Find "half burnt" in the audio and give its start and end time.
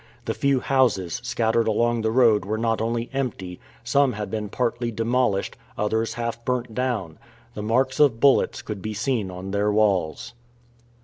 6.15-6.73